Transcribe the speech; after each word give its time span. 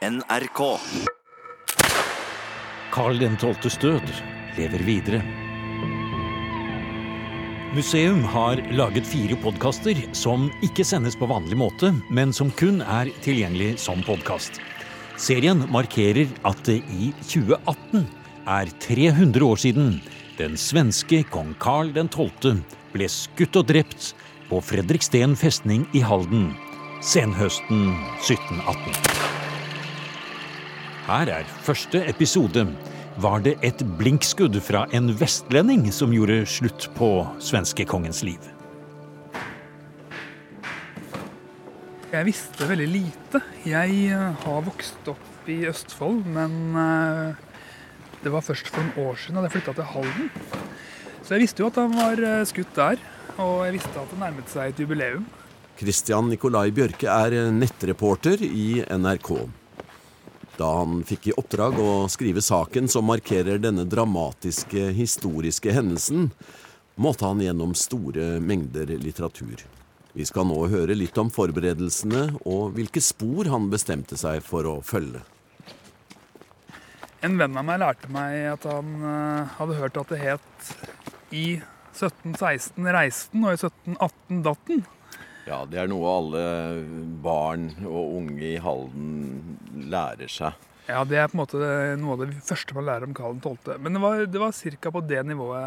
NRK. 0.00 0.78
Karl 2.90 3.18
12.s 3.20 3.74
død 3.82 4.12
lever 4.56 4.84
videre. 4.86 5.18
Museum 7.76 8.22
har 8.24 8.62
laget 8.72 9.04
fire 9.04 9.36
podkaster 9.42 10.00
som 10.16 10.46
ikke 10.64 10.86
sendes 10.88 11.18
på 11.20 11.28
vanlig 11.28 11.58
måte, 11.60 11.92
men 12.08 12.32
som 12.32 12.48
kun 12.56 12.80
er 12.80 13.12
tilgjengelig 13.20 13.74
som 13.84 14.00
podkast. 14.06 14.56
Serien 15.20 15.66
markerer 15.68 16.32
at 16.48 16.64
det 16.64 16.78
i 16.96 17.10
2018 17.20 18.08
er 18.48 18.72
300 18.80 19.44
år 19.44 19.60
siden 19.60 19.98
den 20.40 20.56
svenske 20.56 21.26
kong 21.28 21.52
Karl 21.60 21.92
12. 21.92 22.64
ble 22.96 23.12
skutt 23.12 23.60
og 23.60 23.68
drept 23.68 24.14
på 24.48 24.64
Fredriksten 24.64 25.36
festning 25.36 25.84
i 25.92 26.00
Halden 26.00 26.54
senhøsten 27.04 27.92
1718. 28.24 29.39
Her 31.10 31.26
er 31.26 31.46
første 31.66 32.04
episode. 32.06 32.62
Var 33.18 33.40
det 33.42 33.56
et 33.66 33.80
blinkskudd 33.98 34.54
fra 34.62 34.84
en 34.94 35.08
vestlending 35.18 35.88
som 35.90 36.12
gjorde 36.14 36.44
slutt 36.46 36.86
på 36.94 37.08
svenskekongens 37.42 38.20
liv? 38.22 38.44
Jeg 42.12 42.28
visste 42.28 42.68
veldig 42.70 42.86
lite. 42.92 43.42
Jeg 43.66 43.98
eh, 44.14 44.38
har 44.44 44.62
vokst 44.68 45.10
opp 45.10 45.50
i 45.50 45.64
Østfold, 45.72 46.22
men 46.30 46.78
eh, 46.78 47.34
det 48.22 48.30
var 48.30 48.46
først 48.46 48.70
for 48.70 48.86
noen 48.86 49.10
år 49.10 49.18
siden 49.18 49.42
at 49.42 49.48
jeg 49.48 49.56
flytta 49.56 49.74
til 49.80 49.92
Halden. 49.96 50.32
Så 51.24 51.34
jeg 51.34 51.48
visste 51.48 51.64
jo 51.64 51.72
at 51.72 51.80
han 51.82 51.96
var 51.98 52.22
eh, 52.22 52.44
skutt 52.46 52.76
der, 52.78 53.02
og 53.34 53.64
jeg 53.66 53.80
visste 53.80 53.96
at 53.98 54.14
det 54.14 54.22
nærmet 54.22 54.54
seg 54.54 54.70
et 54.70 54.84
jubileum. 54.86 55.26
Christian 55.80 56.30
Nikolai 56.30 56.68
Bjørke 56.70 57.10
er 57.10 57.50
nettreporter 57.50 58.46
i 58.46 58.84
NRK. 58.86 59.32
Da 60.60 60.68
han 60.76 61.00
fikk 61.08 61.30
i 61.30 61.36
oppdrag 61.40 61.78
å 61.80 61.92
skrive 62.12 62.42
saken 62.44 62.88
som 62.92 63.06
markerer 63.08 63.60
denne 63.62 63.86
dramatiske 63.88 64.90
historiske 64.92 65.72
hendelsen, 65.72 66.28
måtte 67.00 67.24
han 67.24 67.40
gjennom 67.40 67.72
store 67.78 68.34
mengder 68.44 68.92
litteratur. 69.00 69.62
Vi 70.12 70.26
skal 70.28 70.50
nå 70.50 70.58
høre 70.68 70.96
litt 70.98 71.16
om 71.22 71.30
forberedelsene 71.32 72.26
og 72.42 72.74
hvilke 72.76 73.00
spor 73.00 73.48
han 73.48 73.70
bestemte 73.72 74.18
seg 74.20 74.42
for 74.44 74.68
å 74.68 74.80
følge. 74.84 75.22
En 77.24 77.40
venn 77.40 77.56
av 77.56 77.64
meg 77.64 77.80
lærte 77.80 78.12
meg 78.12 78.36
at 78.52 78.68
han 78.68 78.94
eh, 79.00 79.56
hadde 79.56 79.80
hørt 79.80 79.98
at 80.00 80.12
det 80.12 80.20
het 80.20 80.70
i 81.36 81.46
1716 81.94 82.92
reisten 82.96 83.44
og 83.44 83.54
i 83.54 83.60
1718 83.60 84.44
datten. 84.44 84.84
Ja, 85.50 85.64
det 85.66 85.80
er 85.82 85.88
noe 85.90 86.10
alle 86.14 86.40
barn 87.24 87.72
og 87.82 88.12
unge 88.20 88.52
i 88.52 88.58
Halden 88.62 89.88
lærer 89.90 90.30
seg. 90.30 90.54
Ja, 90.86 91.02
det 91.06 91.18
er 91.18 91.30
på 91.30 91.36
en 91.36 91.42
måte 91.42 91.58
noe 91.98 92.14
av 92.14 92.22
det 92.22 92.38
første 92.46 92.76
man 92.76 92.86
lærer 92.86 93.08
om 93.08 93.16
Karl 93.18 93.40
12. 93.42 93.74
Men 93.82 93.96
det 93.96 94.02
var, 94.02 94.22
det 94.30 94.42
var 94.42 94.54
ca. 94.54 94.92
på 94.94 95.02
det 95.10 95.24
nivået 95.26 95.66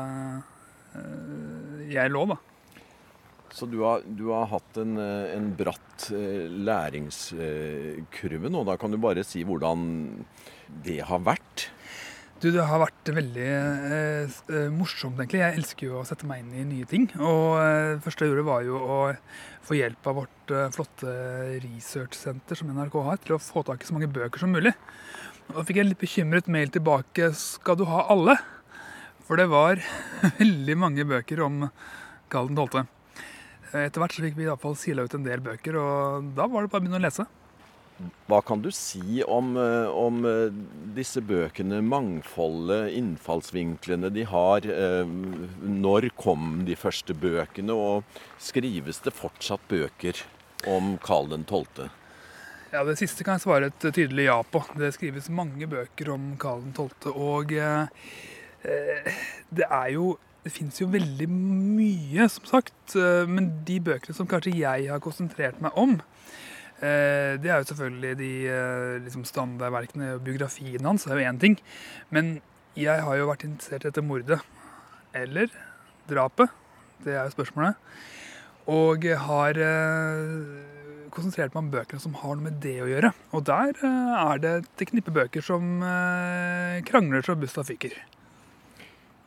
eh, 0.95 1.84
jeg 1.92 2.14
lå, 2.16 2.23
da. 2.31 2.40
Så 3.53 3.67
du 3.70 3.84
har, 3.84 4.08
du 4.08 4.31
har 4.31 4.48
hatt 4.50 4.80
en, 4.81 4.95
eh, 4.98 5.36
en 5.36 5.52
bratt 5.59 6.08
eh, 6.16 6.47
læringskurve 6.47 8.53
nå. 8.56 8.64
Da 8.72 8.80
kan 8.80 8.95
du 8.95 9.02
bare 9.03 9.28
si 9.28 9.44
hvordan 9.47 9.84
det 10.88 11.02
har 11.12 11.28
vært? 11.28 11.68
Du, 12.44 12.50
Det 12.52 12.64
har 12.68 12.82
vært 12.82 13.08
veldig 13.16 13.44
eh, 13.48 14.34
eh, 14.52 14.72
morsomt, 14.76 15.16
egentlig. 15.16 15.40
Jeg 15.40 15.56
elsker 15.62 15.88
jo 15.88 16.02
å 16.02 16.04
sette 16.04 16.28
meg 16.28 16.42
inn 16.42 16.50
i 16.60 16.64
nye 16.68 16.88
ting. 16.92 17.06
Og 17.16 17.54
eh, 17.56 18.02
første 18.04 18.26
jeg 18.26 18.34
gjorde, 18.34 18.44
var 18.50 18.66
jo 18.68 18.82
å 18.84 18.98
få 19.64 19.78
hjelp 19.78 20.10
av 20.12 20.18
vårt 20.20 20.52
eh, 20.52 20.66
flotte 20.76 21.14
researchsenter 21.64 22.60
som 22.60 22.74
NRK 22.76 22.98
har, 23.06 23.22
til 23.24 23.38
å 23.38 23.40
få 23.40 23.64
tak 23.64 23.80
i 23.80 23.88
så 23.88 23.96
mange 23.96 24.12
bøker 24.12 24.44
som 24.44 24.52
mulig. 24.52 24.74
Og 25.46 25.56
da 25.56 25.64
fikk 25.64 25.80
jeg 25.80 25.86
en 25.86 25.92
litt 25.94 26.02
bekymret 26.04 26.50
mail 26.52 26.74
tilbake. 26.76 27.30
Skal 27.40 27.80
du 27.80 27.86
ha 27.88 28.04
alle? 28.12 28.36
For 29.24 29.40
det 29.40 29.48
var 29.54 29.80
veldig 30.42 30.76
mange 30.84 31.08
bøker 31.08 31.46
om 31.48 31.70
Karl 32.34 32.52
12. 32.52 32.84
Etter 33.86 34.03
hvert 34.03 34.18
så 34.18 34.28
fikk 34.28 34.36
vi 34.36 34.50
i 34.50 34.59
fall 34.59 34.76
sila 34.84 35.08
ut 35.08 35.16
en 35.16 35.24
del 35.24 35.48
bøker, 35.48 35.80
og 35.80 36.28
da 36.36 36.52
var 36.52 36.68
det 36.68 36.76
bare 36.76 36.84
å 36.84 36.90
begynne 36.90 37.00
å 37.00 37.06
lese. 37.08 37.24
Hva 38.28 38.40
kan 38.41 38.62
du 38.64 38.69
si 38.74 39.24
om, 39.24 39.53
eh, 39.58 39.88
om 39.88 40.24
eh, 40.25 40.53
disse 40.96 41.22
bøkene, 41.22 41.81
mangfoldet, 41.86 42.94
innfallsvinklene 42.97 44.09
de 44.14 44.25
har? 44.30 44.66
Eh, 44.66 45.03
når 45.62 46.09
kom 46.19 46.64
de 46.68 46.78
første 46.80 47.16
bøkene, 47.16 47.75
og 47.75 48.03
skrives 48.41 49.03
det 49.06 49.16
fortsatt 49.16 49.64
bøker 49.72 50.24
om 50.68 50.96
Karl 51.03 51.36
12.? 51.36 51.90
Ja, 52.74 52.84
Det 52.84 52.97
siste 52.97 53.24
kan 53.24 53.38
jeg 53.38 53.46
svare 53.46 53.69
et 53.69 53.88
tydelig 53.94 54.30
ja 54.30 54.40
på. 54.41 54.64
Det 54.80 54.94
skrives 54.96 55.30
mange 55.30 55.68
bøker 55.70 56.14
om 56.16 56.34
Karl 56.41 56.64
12., 56.74 57.14
og 57.14 57.53
eh, 57.53 57.85
det 59.52 59.68
er 59.70 59.90
jo 59.97 60.16
det 60.44 60.52
fins 60.52 60.75
jo 60.81 60.90
veldig 60.91 61.30
mye, 61.31 62.25
som 62.28 62.44
sagt. 62.50 62.96
Men 63.31 63.46
de 63.64 63.78
bøkene 63.80 64.16
som 64.18 64.28
kanskje 64.28 64.52
jeg 64.58 64.90
har 64.91 65.00
konsentrert 65.00 65.62
meg 65.64 65.72
om, 65.80 66.02
det 67.40 67.52
er 67.52 67.62
jo 67.62 67.70
selvfølgelig 67.70 68.18
de 68.20 68.32
eh, 68.52 68.98
liksom 69.06 69.24
standardverkene 69.28 70.16
og 70.18 70.26
biografien 70.26 70.84
hans, 70.84 71.06
det 71.08 71.14
er 71.14 71.22
jo 71.22 71.30
én 71.32 71.40
ting. 71.40 71.56
Men 72.12 72.36
jeg 72.76 73.06
har 73.06 73.20
jo 73.20 73.30
vært 73.30 73.46
interessert 73.48 73.88
etter 73.88 74.04
mordet. 74.04 74.42
Eller 75.16 75.52
drapet. 76.10 76.52
Det 77.06 77.14
er 77.14 77.28
jo 77.28 77.36
spørsmålet. 77.36 77.80
Og 78.74 79.06
har 79.28 79.60
eh, 79.62 81.08
konsentrert 81.14 81.54
meg 81.54 81.62
om 81.62 81.72
bøkene 81.78 82.04
som 82.04 82.18
har 82.20 82.36
noe 82.36 82.50
med 82.50 82.60
det 82.64 82.80
å 82.84 82.90
gjøre. 82.90 83.14
Og 83.32 83.46
der 83.48 83.78
er 83.84 84.44
det 84.44 84.54
et 84.64 84.88
knippe 84.90 85.14
bøker 85.14 85.46
som 85.46 85.84
krangler 86.90 87.24
så 87.24 87.38
busta 87.38 87.64
fyker. 87.68 87.96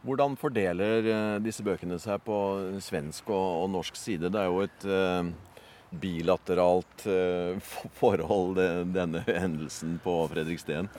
Hvordan 0.07 0.37
fordeler 0.39 1.39
disse 1.43 1.65
bøkene 1.67 1.99
seg 2.03 2.21
på 2.27 2.37
svensk 2.83 3.31
og 3.35 3.69
norsk 3.73 3.97
side? 3.99 4.33
Det 4.35 4.43
er 4.43 4.51
jo 4.51 4.65
et 4.67 4.89
bilateralt 5.91 7.07
uh, 7.07 7.59
forhold, 7.99 8.59
denne 8.95 9.23
hendelsen 9.27 9.99
på 10.05 10.19
Fredriksten? 10.33 10.91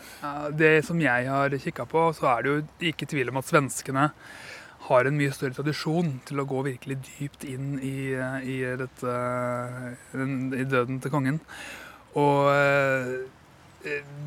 Det 0.57 0.79
som 0.87 1.01
jeg 1.03 1.27
har 1.31 1.57
kikka 1.61 1.87
på, 1.89 2.09
så 2.17 2.31
er 2.35 2.45
det 2.45 2.53
jo 2.53 2.91
ikke 2.91 3.09
tvil 3.09 3.33
om 3.33 3.41
at 3.41 3.49
svenskene 3.49 4.11
har 4.87 5.07
en 5.07 5.17
mye 5.19 5.33
større 5.35 5.57
tradisjon 5.57 6.13
til 6.27 6.39
å 6.39 6.47
gå 6.47 6.61
virkelig 6.67 6.99
dypt 7.03 7.43
inn 7.47 7.75
i, 7.83 8.13
i, 8.15 8.59
dette, 8.79 9.15
i 10.15 10.67
døden 10.69 11.01
til 11.03 11.13
kongen. 11.13 11.41
Og 12.17 12.47
eh, 12.53 13.11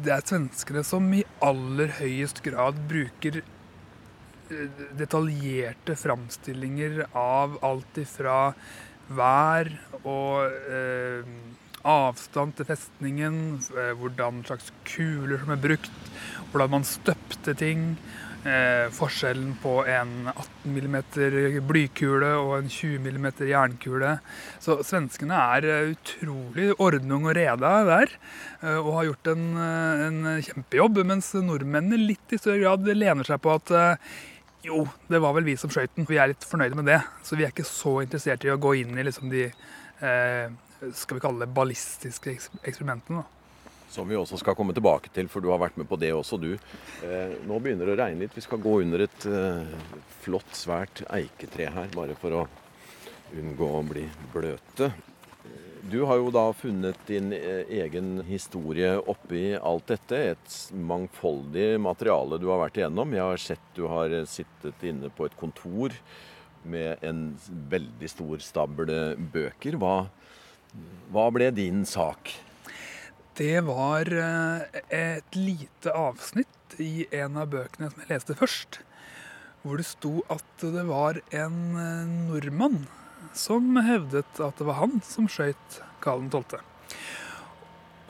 det 0.04 0.12
er 0.14 0.26
svenskene 0.26 0.84
som 0.86 1.08
i 1.16 1.24
aller 1.44 1.94
høyest 2.00 2.42
grad 2.44 2.78
bruker 2.90 3.40
eh, 3.40 4.84
detaljerte 4.98 5.96
framstillinger 5.98 7.06
av 7.16 7.58
alt 7.66 8.00
ifra 8.02 8.52
vær 9.10 9.70
og 10.04 10.46
eh, 10.70 11.26
avstand 11.86 12.56
til 12.56 12.68
festningen, 12.68 13.36
eh, 13.74 13.92
hvordan 13.98 14.42
slags 14.46 14.72
kuler 14.88 15.40
som 15.40 15.54
er 15.54 15.62
brukt, 15.62 16.10
hvordan 16.52 16.76
man 16.78 16.88
støpte 16.88 17.54
ting. 17.58 17.94
Eh, 18.40 18.86
forskjellen 18.96 19.50
på 19.60 19.82
en 19.84 20.30
18 20.30 20.70
mm 20.72 20.94
blykule 21.68 22.30
og 22.40 22.54
en 22.56 22.70
20 22.72 23.02
mm 23.04 23.26
jernkule. 23.50 24.14
Så 24.56 24.78
svenskene 24.80 25.36
er 25.58 25.66
eh, 25.68 25.90
utrolig 25.92 26.70
ordnung 26.80 27.28
og 27.28 27.36
reda 27.36 27.74
der, 27.84 28.14
eh, 28.62 28.78
og 28.78 28.94
har 28.96 29.10
gjort 29.10 29.32
en, 29.34 29.44
eh, 29.60 30.06
en, 30.06 30.22
kjempejobb. 30.46 31.02
Mens 31.12 31.34
nordmennene 31.36 32.00
litt 32.00 32.32
i 32.32 32.40
større 32.40 32.62
grad 32.64 32.88
lener 32.88 33.28
seg 33.28 33.44
på 33.44 33.58
at 33.58 33.74
jo, 34.62 34.84
det 35.08 35.18
var 35.18 35.34
vel 35.36 35.46
vi 35.48 35.56
som 35.56 35.70
skøyt 35.72 35.94
den. 35.96 36.08
Vi 36.08 36.18
er 36.20 36.32
litt 36.32 36.44
fornøyde 36.46 36.76
med 36.78 36.88
det. 36.90 37.00
Så 37.24 37.38
vi 37.38 37.46
er 37.46 37.52
ikke 37.54 37.68
så 37.68 38.00
interessert 38.04 38.44
i 38.44 38.52
å 38.52 38.58
gå 38.60 38.74
inn 38.82 38.98
i 38.98 39.04
liksom 39.06 39.32
de 39.32 39.46
eh, 39.48 40.52
skal 40.96 41.16
vi 41.16 41.22
kalle 41.24 41.44
det 41.44 41.54
ballistiske 41.56 42.34
eksperimentene. 42.36 43.22
da. 43.22 43.78
Som 43.90 44.06
vi 44.08 44.14
også 44.14 44.38
skal 44.38 44.54
komme 44.54 44.74
tilbake 44.76 45.10
til, 45.14 45.26
for 45.32 45.42
du 45.42 45.48
har 45.50 45.58
vært 45.58 45.78
med 45.80 45.88
på 45.90 45.98
det 45.98 46.12
også, 46.14 46.38
du. 46.38 46.52
Eh, 47.02 47.36
nå 47.48 47.58
begynner 47.58 47.88
det 47.88 47.96
å 47.96 48.00
regne 48.04 48.22
litt. 48.22 48.36
Vi 48.36 48.44
skal 48.44 48.62
gå 48.62 48.76
under 48.84 49.06
et 49.06 49.26
eh, 49.26 49.94
flott, 50.22 50.52
svært 50.54 51.02
eiketre 51.10 51.72
her, 51.74 51.90
bare 51.96 52.14
for 52.20 52.42
å 52.42 52.44
unngå 53.40 53.70
å 53.78 53.82
bli 53.86 54.04
bløte. 54.34 54.92
Du 55.88 56.02
har 56.04 56.18
jo 56.20 56.28
da 56.34 56.42
funnet 56.52 56.98
din 57.08 57.32
eh, 57.32 57.64
egen 57.80 58.20
historie 58.28 58.98
oppi 58.98 59.54
alt 59.56 59.88
dette. 59.88 60.18
Et 60.34 60.56
mangfoldig 60.76 61.78
materiale 61.80 62.36
du 62.40 62.50
har 62.52 62.60
vært 62.66 62.82
igjennom. 62.82 63.14
Jeg 63.16 63.24
har 63.24 63.40
sett 63.40 63.72
du 63.78 63.86
har 63.88 64.12
sittet 64.28 64.84
inne 64.84 65.08
på 65.08 65.28
et 65.28 65.38
kontor 65.40 65.96
med 66.68 67.00
en 67.06 67.24
veldig 67.72 68.12
stor 68.12 68.44
stabel 68.44 68.92
bøker. 69.32 69.80
Hva, 69.80 70.10
hva 71.08 71.26
ble 71.32 71.48
din 71.56 71.86
sak? 71.88 72.34
Det 73.40 73.62
var 73.64 74.10
eh, 74.12 74.80
et 74.92 75.36
lite 75.38 75.96
avsnitt 75.96 76.76
i 76.76 77.06
en 77.22 77.40
av 77.40 77.48
bøkene 77.54 77.88
som 77.88 78.02
jeg 78.04 78.12
leste 78.12 78.36
først. 78.36 78.82
Hvor 79.62 79.80
det 79.80 79.88
sto 79.88 80.18
at 80.32 80.64
det 80.76 80.84
var 80.88 81.22
en 81.32 81.60
eh, 81.80 82.10
nordmann 82.28 82.82
som 83.36 83.76
hevdet 83.84 84.40
at 84.42 84.58
det 84.58 84.66
var 84.68 84.80
han 84.80 85.00
som 85.06 85.28
skøyt 85.30 85.80
Karl 86.04 86.26
12. 86.30 86.60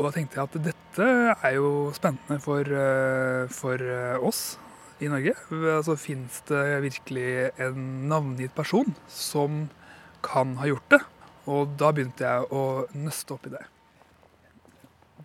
Og 0.00 0.06
da 0.06 0.12
tenkte 0.14 0.38
jeg 0.38 0.48
at 0.48 0.58
dette 0.64 1.06
er 1.34 1.56
jo 1.58 1.90
spennende 1.92 2.40
for, 2.40 2.64
eh, 2.64 3.50
for 3.52 3.76
eh, 3.76 4.16
oss 4.16 4.56
i 5.00 5.10
Norge. 5.12 5.34
Altså, 5.52 5.96
Fins 6.00 6.40
det 6.48 6.62
virkelig 6.86 7.50
en 7.60 8.08
navngitt 8.08 8.54
person 8.56 8.94
som 9.08 9.66
kan 10.24 10.56
ha 10.60 10.70
gjort 10.70 10.88
det? 10.94 11.02
Og 11.50 11.76
da 11.80 11.90
begynte 11.92 12.24
jeg 12.24 12.48
å 12.48 12.64
nøste 12.96 13.36
opp 13.36 13.44
i 13.50 13.52
det. 13.52 13.62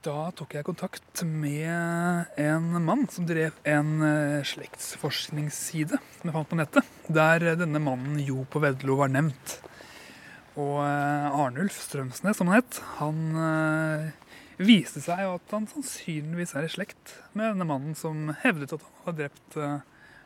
Da 0.06 0.28
tok 0.38 0.54
jeg 0.54 0.68
kontakt 0.68 1.24
med 1.26 2.36
en 2.38 2.68
mann 2.86 3.08
som 3.10 3.26
drev 3.26 3.56
en 3.66 4.04
eh, 4.06 4.44
slektsforskningsside 4.46 5.98
som 5.98 6.28
jeg 6.30 6.36
fant 6.36 6.52
på 6.52 6.60
nettet, 6.60 6.92
der 7.08 7.56
denne 7.58 7.82
mannen 7.82 8.20
Jo 8.22 8.44
på 8.46 8.62
Vedlo 8.62 9.00
var 9.00 9.10
nevnt. 9.10 9.56
Og 10.56 10.80
eh, 10.86 11.36
Arnulf 11.36 11.78
Strømsnes, 11.84 12.40
som 12.40 12.52
han 12.52 12.62
het, 12.62 12.80
han 13.00 13.22
eh, 13.44 14.32
viste 14.62 15.04
seg 15.04 15.26
at 15.28 15.56
han 15.56 15.68
sannsynligvis 15.72 16.56
er 16.56 16.68
i 16.68 16.72
slekt 16.72 17.18
med 17.34 17.52
denne 17.52 17.68
mannen 17.68 17.98
som 18.00 18.32
hevdet 18.46 18.76
at 18.78 18.86
han 18.86 19.04
hadde 19.10 19.26
drept 19.26 19.60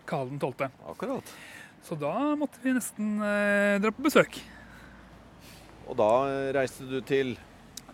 Karl 0.09 0.31
12. 0.37 0.69
Akkurat. 0.91 1.35
Så 1.85 1.97
da 1.97 2.13
måtte 2.37 2.61
vi 2.61 2.75
nesten 2.75 3.17
dra 3.19 3.91
på 3.95 4.05
besøk. 4.05 4.37
Og 5.89 5.97
da 5.97 6.11
reiste 6.53 6.85
du 6.85 6.99
til 7.01 7.37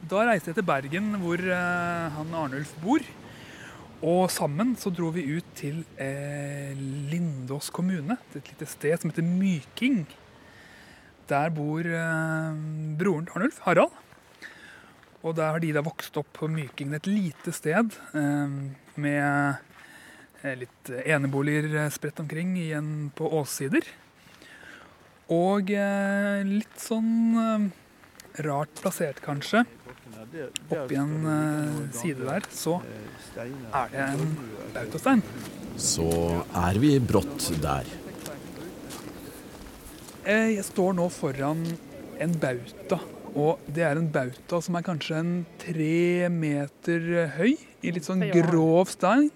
da 0.05 0.25
reiste 0.27 0.51
jeg 0.51 0.59
til 0.59 0.67
Bergen, 0.67 1.13
hvor 1.21 1.39
eh, 1.39 2.09
han 2.13 2.33
Arnulf 2.37 2.73
bor. 2.83 3.01
Og 4.05 4.27
sammen 4.29 4.75
så 4.77 4.91
dro 4.93 5.07
vi 5.15 5.23
ut 5.37 5.47
til 5.57 5.79
eh, 6.01 6.75
Lindås 7.09 7.71
kommune, 7.73 8.17
til 8.31 8.41
et 8.41 8.51
lite 8.51 8.67
sted 8.69 8.99
som 9.01 9.09
heter 9.09 9.25
Myking. 9.25 10.03
Der 11.29 11.49
bor 11.49 11.81
eh, 11.81 12.57
broren 12.99 13.25
til 13.25 13.39
Arnulf, 13.39 13.61
Harald. 13.65 13.93
Og 15.25 15.33
der 15.33 15.55
har 15.55 15.61
de 15.61 15.71
da 15.73 15.81
vokst 15.85 16.17
opp 16.21 16.29
på 16.37 16.49
Myking, 16.51 16.93
et 16.93 17.07
lite 17.09 17.53
sted 17.55 17.95
eh, 18.13 18.57
med 19.01 19.55
eh, 20.43 20.57
litt 20.59 20.91
eneboliger 21.01 21.71
eh, 21.81 21.93
spredt 21.93 22.21
omkring 22.21 22.53
igjen 22.61 22.91
på 23.17 23.31
åssider. 23.39 23.87
Og 25.33 25.71
litt 26.45 26.75
sånn 26.77 27.71
rart 28.45 28.77
plassert, 28.77 29.17
kanskje. 29.25 29.63
Oppi 30.69 30.99
en 31.01 31.89
side 31.89 32.27
der, 32.27 32.45
så 32.53 32.75
er 33.41 33.89
det 33.89 34.05
en 34.05 34.35
bautastein. 34.75 35.25
Så 35.81 36.05
er 36.61 36.77
vi 36.85 36.99
brått 37.01 37.49
der. 37.65 37.89
Eh, 40.25 40.55
jeg 40.55 40.65
står 40.67 40.95
nå 40.97 41.07
foran 41.13 41.63
en 42.21 42.35
bauta. 42.41 42.99
Og 43.35 43.63
det 43.67 43.83
er 43.85 43.99
en 43.99 44.11
bauta 44.11 44.61
som 44.63 44.77
er 44.79 44.85
kanskje 44.85 45.21
en 45.21 45.33
tre 45.61 46.29
meter 46.31 47.09
høy, 47.35 47.55
i 47.85 47.93
litt 47.93 48.07
sånn 48.07 48.23
grov 48.33 48.89
stein. 48.93 49.29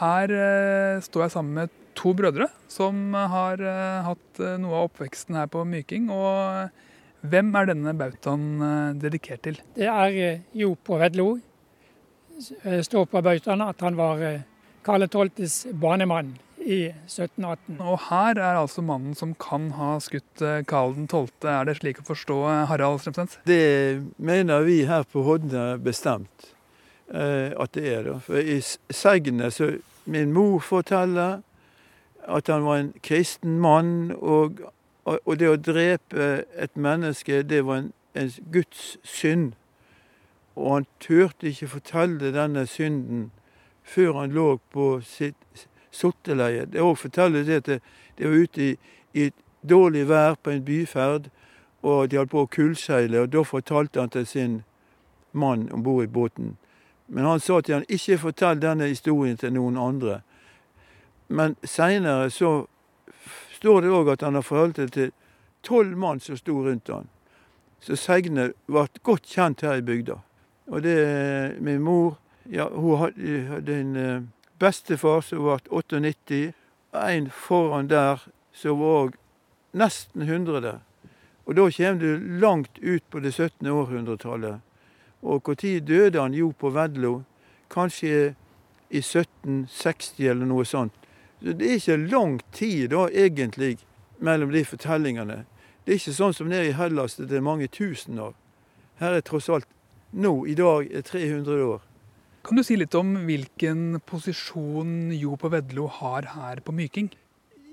Her 0.00 0.32
uh, 0.34 1.02
står 1.04 1.26
jeg 1.26 1.34
sammen 1.36 1.58
med 1.60 1.74
to 1.96 2.10
brødre 2.16 2.48
som 2.68 3.14
har 3.14 3.60
uh, 3.62 4.02
hatt 4.08 4.40
noe 4.60 4.80
av 4.80 4.88
oppveksten 4.88 5.38
her 5.38 5.48
på 5.52 5.62
Myking. 5.68 6.08
og 6.12 6.72
hvem 7.20 7.50
er 7.52 7.68
denne 7.68 7.92
bautaen 7.96 8.44
eh, 8.64 8.92
dedikert 9.00 9.42
til? 9.44 9.58
Det 9.76 9.88
er 9.88 10.14
eh, 10.16 10.44
Jo 10.56 10.72
på 10.74 10.96
Vedlo. 11.00 11.34
Eh, 12.64 12.80
står 12.86 13.10
på 13.12 13.20
bautaen 13.24 13.64
at 13.66 13.82
han 13.84 13.98
var 13.98 14.22
Karl 14.86 15.04
12.s 15.04 15.66
banemann 15.76 16.32
i 16.60 16.80
1718. 17.06 17.80
Og 17.80 17.98
her 18.08 18.38
er 18.38 18.60
altså 18.60 18.84
mannen 18.84 19.16
som 19.18 19.34
kan 19.40 19.70
ha 19.78 19.94
skutt 20.02 20.44
Karl 20.70 20.94
12. 21.06 21.28
Er 21.48 21.68
det 21.68 21.78
slik 21.80 22.02
å 22.02 22.08
forstå, 22.08 22.40
Harald 22.70 23.02
Strømsens? 23.02 23.38
Det 23.48 24.00
mener 24.16 24.66
vi 24.68 24.82
her 24.88 25.06
på 25.08 25.24
Hodne 25.26 25.74
bestemt 25.82 26.52
at 27.10 27.72
det 27.74 27.88
er. 27.90 28.10
For 28.22 28.38
i 28.38 28.60
Segne 28.94 29.50
så 29.50 29.72
Min 30.10 30.30
mor 30.32 30.62
forteller 30.64 31.42
at 32.24 32.48
han 32.48 32.64
var 32.64 32.78
en 32.80 32.92
kristen 33.04 33.58
mann, 33.60 34.14
og 34.16 34.62
og 35.04 35.38
det 35.38 35.48
å 35.48 35.58
drepe 35.58 36.44
et 36.54 36.76
menneske, 36.76 37.42
det 37.42 37.64
var 37.66 37.82
en, 37.82 37.92
en 38.14 38.30
Guds 38.52 38.98
synd. 39.06 39.52
Og 40.54 40.74
han 40.74 40.88
turte 41.00 41.50
ikke 41.50 41.70
fortelle 41.76 42.32
denne 42.34 42.66
synden 42.68 43.30
før 43.86 44.20
han 44.20 44.34
lå 44.36 44.58
på 44.74 44.92
sitt 45.06 45.66
sotteleie. 45.90 46.66
Det 46.66 46.80
òg 46.80 46.96
forteller 46.98 47.44
det 47.44 47.60
at 47.62 47.68
det 48.18 48.26
var 48.26 48.36
ute 48.44 48.62
i, 48.62 48.70
i, 49.14 49.30
dårlig 49.62 50.08
vær 50.08 50.34
på 50.34 50.50
en 50.50 50.64
byferd, 50.64 51.30
og 51.82 52.10
de 52.10 52.18
holdt 52.20 52.32
på 52.32 52.44
å 52.44 52.50
kullseile. 52.50 53.22
Og 53.24 53.32
da 53.32 53.44
fortalte 53.44 54.00
han 54.00 54.12
til 54.12 54.26
sin 54.26 54.58
mann 55.32 55.68
om 55.72 55.82
bord 55.82 56.04
i 56.04 56.10
båten. 56.10 56.56
Men 57.06 57.24
han 57.24 57.40
sa 57.40 57.60
til 57.60 57.80
han 57.80 57.88
ikke 57.88 58.18
fortell 58.18 58.60
denne 58.62 58.90
historien 58.90 59.36
til 59.36 59.52
noen 59.54 59.78
andre. 59.80 60.20
Men 61.28 61.56
seinere 61.64 62.30
så 62.30 62.66
står 63.56 63.80
det 63.82 63.94
òg 63.94 64.12
at 64.12 64.22
han 64.26 64.34
har 64.34 64.46
forholdt 64.46 64.76
det 64.76 64.92
til 64.92 65.12
tolv 65.66 65.96
mann 65.98 66.20
som 66.20 66.36
sto 66.36 66.60
rundt 66.64 66.88
han. 66.88 67.08
Så 67.80 67.96
Segne 67.96 68.50
ble 68.68 68.86
godt 69.02 69.28
kjent 69.28 69.64
her 69.64 69.80
i 69.80 69.84
bygda. 69.84 70.18
Og 70.70 70.82
det 70.82 71.60
Min 71.60 71.82
mor 71.82 72.18
ja, 72.50 72.68
hun 72.68 72.98
hadde 72.98 73.80
en 73.80 73.96
eh, 73.96 74.22
bestefar 74.60 75.24
som 75.24 75.44
ble 75.44 75.58
98. 75.70 76.52
En 76.92 77.30
foran 77.30 77.88
der 77.88 78.22
som 78.52 78.80
var 78.80 79.12
nesten 79.72 80.22
100. 80.22 80.80
Og 81.46 81.56
da 81.56 81.70
kommer 81.70 82.00
du 82.00 82.40
langt 82.40 82.78
ut 82.78 83.04
på 83.10 83.20
det 83.20 83.32
17. 83.32 83.66
århundretallet. 83.66 84.60
Og 85.22 85.42
når 85.46 85.80
døde 85.80 86.20
han 86.20 86.34
jo 86.34 86.52
på 86.52 86.70
Vedlo? 86.70 87.22
Kanskje 87.70 88.34
i 88.90 88.98
1760 88.98 90.28
eller 90.28 90.46
noe 90.46 90.64
sånt. 90.64 90.92
Så 91.40 91.52
det 91.52 91.66
er 91.66 91.78
ikke 91.78 91.96
lang 92.10 92.40
tid 92.52 92.90
da 92.90 93.08
egentlig 93.08 93.78
mellom 94.18 94.50
de 94.52 94.64
fortellingene. 94.64 95.44
Det 95.84 95.94
er 95.94 96.00
ikke 96.00 96.16
sånn 96.16 96.34
som 96.34 96.50
nede 96.50 96.68
i 96.68 96.76
Hellas 96.76 97.16
det 97.16 97.32
er 97.32 97.44
mange 97.44 97.68
tusen 97.68 98.18
år. 98.18 98.34
Her 99.00 99.16
er 99.16 99.24
tross 99.24 99.48
alt 99.48 99.68
nå, 100.12 100.46
i 100.46 100.54
dag, 100.54 100.90
er 100.92 101.02
300 101.06 101.64
år. 101.64 101.80
Kan 102.42 102.56
du 102.56 102.64
si 102.64 102.76
litt 102.80 102.94
om 102.96 103.12
hvilken 103.28 104.00
posisjon 104.08 105.10
Jo 105.12 105.36
på 105.36 105.50
Vedlo 105.52 105.90
har 105.92 106.30
her 106.32 106.62
på 106.64 106.72
Myking? 106.72 107.10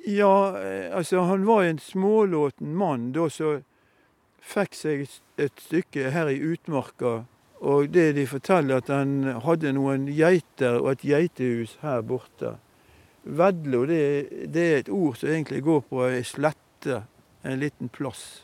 Ja, 0.08 0.60
eh, 0.60 0.92
altså 0.96 1.24
han 1.28 1.46
var 1.48 1.64
en 1.64 1.80
smålåten 1.80 2.76
mann 2.76 3.14
da 3.16 3.30
som 3.32 3.64
fikk 4.44 4.76
seg 4.76 5.08
et 5.40 5.64
stykke 5.64 6.12
her 6.12 6.32
i 6.32 6.40
utmarka. 6.52 7.26
Og 7.64 7.90
det 7.96 8.12
de 8.20 8.28
forteller, 8.30 8.84
at 8.84 8.92
han 8.94 9.40
hadde 9.44 9.74
noen 9.74 10.06
geiter 10.14 10.78
og 10.82 10.92
et 10.94 11.08
geitehus 11.10 11.78
her 11.82 12.04
borte. 12.06 12.58
Vedlo 13.24 13.86
det, 13.90 14.04
det, 14.54 14.68
er 14.68 14.84
et 14.84 14.94
ord 14.94 15.18
som 15.18 15.32
egentlig 15.32 15.64
går 15.66 15.82
på 15.90 16.06
ei 16.06 16.22
slette, 16.28 17.02
en 17.44 17.60
liten 17.60 17.90
plass. 17.90 18.44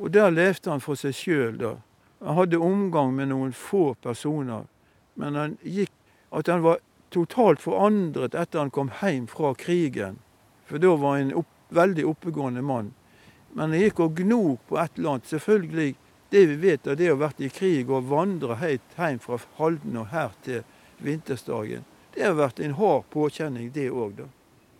Og 0.00 0.10
der 0.12 0.32
levde 0.32 0.72
han 0.72 0.82
for 0.82 0.98
seg 0.98 1.14
sjøl, 1.16 1.56
da. 1.60 1.76
Han 2.24 2.40
hadde 2.40 2.60
omgang 2.60 3.14
med 3.14 3.30
noen 3.32 3.52
få 3.56 3.92
personer. 4.02 4.66
Men 5.14 5.34
han 5.36 5.58
gikk 5.62 5.92
At 6.32 6.46
han 6.48 6.62
var 6.64 6.78
totalt 7.12 7.60
forandret 7.60 8.34
etter 8.34 8.58
han 8.62 8.70
kom 8.72 8.88
hjem 9.02 9.26
fra 9.28 9.50
krigen. 9.54 10.14
For 10.64 10.80
da 10.80 10.94
var 10.96 11.18
han 11.18 11.26
en 11.26 11.34
opp, 11.42 11.50
veldig 11.68 12.06
oppegående 12.08 12.62
mann. 12.64 12.94
Men 13.52 13.74
han 13.74 13.82
gikk 13.82 14.00
og 14.00 14.16
gno 14.16 14.56
på 14.68 14.78
et 14.80 14.96
eller 14.96 15.10
annet. 15.18 15.28
Selvfølgelig, 15.28 15.90
det 16.32 16.44
vi 16.48 16.56
vet 16.62 16.88
av 16.88 16.96
det 16.96 17.10
å 17.12 17.18
ha 17.18 17.20
vært 17.26 17.42
i 17.44 17.50
krig 17.52 17.90
og 17.92 18.08
vandre 18.08 18.56
helt 18.62 18.96
hjem 18.96 19.20
fra 19.20 19.36
Halden 19.58 19.98
og 20.00 20.08
her 20.14 20.32
til 20.46 20.62
Vinterstagen, 21.04 21.84
det 22.14 22.24
har 22.24 22.38
vært 22.38 22.64
en 22.64 22.78
hard 22.80 23.04
påkjenning, 23.12 23.68
det 23.76 23.90
òg, 23.92 24.16
da. 24.22 24.30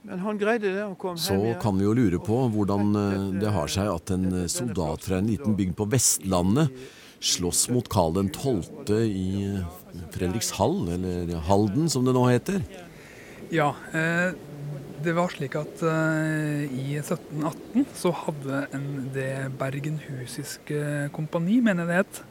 Men 0.09 0.25
han 0.25 0.41
greide 0.41 0.73
det. 0.73 0.81
Han 0.83 0.97
kom 0.97 1.21
Så 1.21 1.37
hjem 1.37 1.45
igjen. 1.51 1.61
kan 1.61 1.77
vi 1.79 1.85
jo 1.85 1.93
lure 1.95 2.19
på 2.19 2.41
hvordan 2.57 2.97
eh, 2.97 3.29
det 3.45 3.53
har 3.55 3.69
seg 3.71 3.93
at 3.93 4.11
en 4.17 4.27
eh, 4.41 4.49
soldat 4.51 5.05
fra 5.05 5.21
en 5.21 5.29
liten 5.31 5.55
bygd 5.57 5.77
på 5.79 5.87
Vestlandet 5.93 6.73
slåss 7.23 7.69
mot 7.73 7.89
Karl 7.89 8.19
12. 8.29 8.99
i 9.07 9.45
eh, 9.47 10.07
Fredrikshall, 10.15 10.89
eller 10.97 11.37
Halden 11.47 11.91
som 11.93 12.07
det 12.07 12.15
nå 12.17 12.25
heter. 12.31 12.65
Ja, 13.53 13.75
det 15.05 15.13
var 15.13 15.29
slik 15.29 15.59
at 15.61 15.83
i 15.85 16.95
1718 16.97 17.85
så 18.01 18.15
hadde 18.17 18.63
det 19.13 19.51
Bergenhusiske 19.61 21.11
kompani, 21.13 21.59
mener 21.61 21.85
jeg 21.85 21.91
det 21.91 21.99
het, 21.99 22.23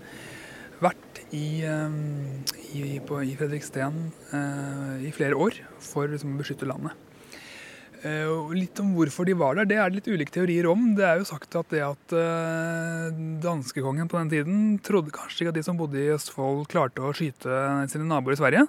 vært 0.81 1.21
i, 1.29 1.61
i, 1.61 2.81
i 2.97 3.35
Fredriksten 3.37 4.01
i 5.05 5.13
flere 5.13 5.37
år 5.37 5.61
for 5.77 6.09
liksom, 6.09 6.33
å 6.33 6.41
beskytte 6.41 6.65
landet. 6.71 6.97
Uh, 8.01 8.49
litt 8.57 8.79
om 8.81 8.95
hvorfor 8.95 9.27
de 9.29 9.35
var 9.37 9.59
der, 9.59 9.67
det 9.69 9.77
er 9.77 9.91
det 9.91 9.99
litt 9.99 10.09
ulike 10.09 10.33
teorier 10.33 10.65
om. 10.71 10.91
Det 10.97 11.05
er 11.05 11.19
jo 11.19 11.27
sagt 11.29 11.53
at 11.59 11.69
det 11.69 11.83
at 11.85 12.15
uh, 12.17 13.13
danskekongen 13.43 14.09
på 14.09 14.17
den 14.17 14.31
tiden 14.31 14.63
trodde 14.81 15.13
kanskje 15.13 15.45
ikke 15.45 15.53
at 15.53 15.59
de 15.59 15.65
som 15.67 15.77
bodde 15.77 16.01
i 16.01 16.09
Østfold 16.15 16.65
klarte 16.71 17.03
å 17.05 17.13
skyte 17.13 17.61
sine 17.91 18.07
naboer 18.09 18.37
i 18.37 18.41
Sverige. 18.41 18.65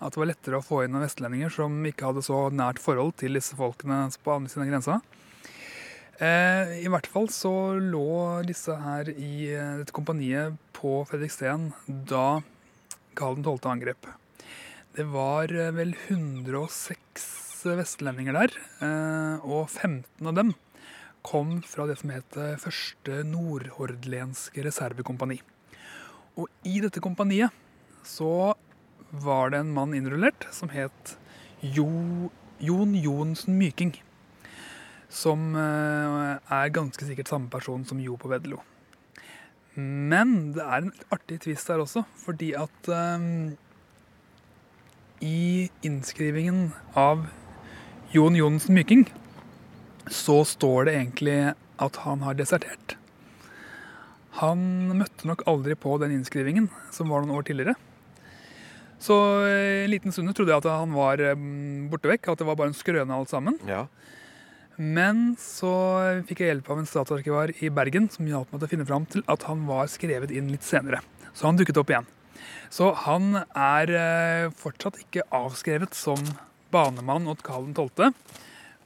At 0.00 0.14
det 0.14 0.22
var 0.22 0.30
lettere 0.30 0.60
å 0.60 0.64
få 0.64 0.84
inn 0.84 0.96
vestlendinger 1.02 1.52
som 1.52 1.74
ikke 1.88 2.12
hadde 2.12 2.22
så 2.24 2.46
nært 2.54 2.80
forhold 2.80 3.18
til 3.20 3.36
disse 3.36 3.58
folkene 3.58 4.06
på 4.22 4.36
andre 4.36 4.52
siden 4.52 4.64
av 4.64 4.70
grensa. 4.70 5.00
Eh, 6.20 6.78
I 6.84 6.88
hvert 6.92 7.08
fall 7.08 7.28
så 7.32 7.52
lå 7.80 8.40
disse 8.48 8.74
her 8.76 9.08
i 9.12 9.50
dette 9.80 9.94
kompaniet 9.96 10.56
på 10.76 10.98
Fredriksten 11.08 11.70
da 11.88 12.42
Karl 13.16 13.40
12. 13.40 13.58
angrep. 13.72 14.08
Det 14.96 15.06
var 15.08 15.52
eh, 15.54 15.72
vel 15.72 15.94
106 16.08 17.29
vestlendinger 17.64 18.36
der, 18.36 18.54
eh, 18.84 19.44
og 19.44 19.68
15 19.68 20.26
av 20.26 20.34
dem 20.38 20.54
kom 21.22 21.58
fra 21.68 21.84
det 21.86 21.98
som 22.00 22.12
het 22.14 22.36
første 22.62 23.20
nordhordlenske 23.28 24.64
reservekompani. 24.64 25.40
Og 26.40 26.48
i 26.64 26.80
dette 26.80 27.02
kompaniet 27.04 27.52
så 28.06 28.54
var 29.10 29.52
det 29.52 29.60
en 29.60 29.74
mann 29.76 29.92
innrullert 29.92 30.46
som 30.54 30.72
het 30.72 31.16
jo, 31.60 32.30
Jon 32.56 32.94
Johnsen 32.96 33.58
Myking. 33.60 33.92
Som 35.12 35.52
er 35.58 36.72
ganske 36.72 37.04
sikkert 37.04 37.28
samme 37.28 37.50
person 37.52 37.84
som 37.84 38.00
Jo 38.00 38.16
på 38.16 38.30
Vedlo. 38.32 38.62
Men 39.74 40.52
det 40.56 40.64
er 40.64 40.82
en 40.82 40.94
artig 41.14 41.40
tvist 41.44 41.68
her 41.70 41.82
også, 41.82 42.02
fordi 42.18 42.50
at 42.58 42.88
um, 42.90 43.52
i 45.22 45.68
innskrivingen 45.86 46.72
av 46.98 47.26
Jon 48.10 48.34
Johnsen 48.34 48.74
Myking 48.74 49.04
så 50.10 50.40
står 50.42 50.88
det 50.88 50.94
egentlig 50.96 51.36
at 51.78 51.98
han 52.02 52.24
har 52.26 52.34
desertert. 52.34 52.96
Han 54.40 54.64
møtte 54.98 55.28
nok 55.30 55.44
aldri 55.50 55.76
på 55.78 55.94
den 56.02 56.16
innskrivingen, 56.16 56.66
som 56.90 57.12
var 57.12 57.22
noen 57.22 57.36
år 57.38 57.46
tidligere. 57.46 57.76
Så 58.98 59.14
eh, 59.46 59.84
en 59.84 59.92
liten 59.92 60.10
stund 60.10 60.34
trodde 60.34 60.50
jeg 60.50 60.64
at 60.64 60.68
han 60.72 60.96
var 60.96 61.22
borte 61.92 62.10
vekk, 62.10 62.32
at 62.32 62.42
det 62.42 62.50
var 62.50 62.58
bare 62.58 62.72
en 62.72 62.80
skrøne 62.80 63.14
alt 63.14 63.30
sammen. 63.30 63.60
Ja. 63.70 63.84
Men 64.74 65.36
så 65.38 65.70
fikk 66.26 66.42
jeg 66.42 66.54
hjelp 66.56 66.74
av 66.74 66.82
en 66.82 66.90
statsarkivar 66.90 67.54
i 67.62 67.70
Bergen 67.70 68.10
som 68.10 68.26
hjalp 68.26 68.50
meg 68.50 68.58
til 68.58 68.72
å 68.72 68.74
finne 68.74 68.90
fram 68.90 69.06
til 69.12 69.22
at 69.30 69.46
han 69.46 69.66
var 69.70 69.90
skrevet 69.92 70.34
inn 70.34 70.50
litt 70.50 70.66
senere. 70.66 71.04
Så 71.30 71.46
han 71.46 71.58
dukket 71.60 71.78
opp 71.78 71.94
igjen. 71.94 72.10
Så 72.74 72.90
han 73.06 73.44
er 73.54 73.98
eh, 74.02 74.52
fortsatt 74.58 74.98
ikke 75.04 75.28
avskrevet 75.30 75.94
som 75.94 76.18
banemann 76.72 77.28
åt 77.30 77.42
Karl 77.46 77.68
12., 77.74 78.12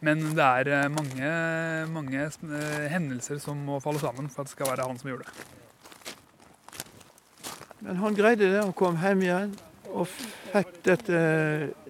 men 0.05 0.21
det 0.37 0.45
er 0.45 0.69
eh, 0.69 0.89
mange, 0.93 1.29
mange 1.89 2.27
eh, 2.27 2.87
hendelser 2.93 3.39
som 3.41 3.61
må 3.65 3.79
falle 3.81 4.03
sammen 4.03 4.29
for 4.29 4.45
at 4.45 4.51
det 4.51 4.57
skal 4.57 4.69
være 4.69 4.89
han 4.91 4.99
som 5.01 5.09
gjorde 5.09 5.29
det. 5.29 5.47
Men 7.85 8.01
han 8.01 8.17
greide 8.17 8.51
det. 8.51 8.61
Han 8.61 8.75
kom 8.77 8.99
hjem 9.01 9.25
igjen 9.25 9.55
og 9.95 10.09
fikk 10.11 10.77
dette, 10.85 11.19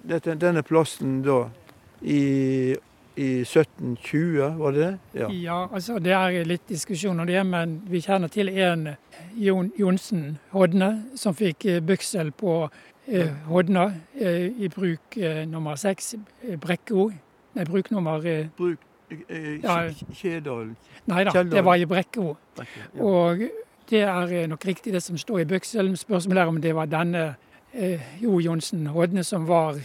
dette, 0.03 0.35
denne 0.39 0.63
plassen 0.67 1.23
da 1.27 1.45
i 2.03 2.75
i 3.15 3.41
1720, 3.41 4.59
var 4.59 4.73
det 4.73 4.81
det? 4.81 5.21
Ja. 5.21 5.29
ja, 5.31 5.69
altså 5.73 5.99
det 6.03 6.13
er 6.13 6.49
litt 6.49 6.65
diskusjon 6.69 7.21
om 7.23 7.29
det, 7.29 7.39
men 7.47 7.77
vi 7.87 8.01
kjenner 8.03 8.31
til 8.33 8.51
en 8.51 8.89
Jon 9.39 9.71
Johnsen 9.79 10.39
Hodne 10.51 10.91
som 11.19 11.37
fikk 11.39 11.67
eh, 11.71 11.79
byksel 11.79 12.33
på 12.35 12.65
Hodna 13.49 13.90
eh, 14.16 14.49
i 14.58 14.68
bruk 14.73 15.18
eh, 15.20 15.44
nummer 15.49 15.76
seks, 15.76 16.14
eh, 16.42 16.56
Brekko. 16.61 17.11
Nei, 17.54 17.64
bruk 17.68 17.90
nummer 17.92 18.25
eh, 18.26 18.46
Bruk 18.56 18.78
eh, 19.11 19.61
ja, 19.62 19.76
Kjedal? 20.12 20.73
Nei 21.06 21.25
da, 21.28 21.42
det 21.42 21.64
var 21.64 21.76
i 21.76 21.87
Brekko. 21.87 22.34
Ja. 22.58 22.64
Og 23.04 23.44
det 23.90 24.02
er 24.08 24.49
nok 24.49 24.64
riktig 24.64 24.94
det 24.94 25.02
som 25.04 25.18
står 25.20 25.44
i 25.44 25.49
Bøkselen. 25.52 25.96
Spørsmålet 25.96 26.42
er 26.42 26.52
om 26.52 26.61
det 26.61 26.75
var 26.75 26.88
denne 26.88 27.34
Jo 28.23 28.38
Johnsen 28.38 28.87
Hodne 28.87 29.25
som 29.26 29.49
var 29.49 29.80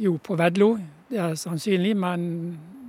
Jo 0.00 0.16
på 0.24 0.36
Vedlo 0.40 0.78
det 1.08 1.18
er 1.18 1.34
sannsynlig, 1.40 1.94
men 1.96 2.24